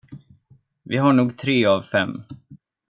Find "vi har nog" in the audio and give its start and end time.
0.83-1.37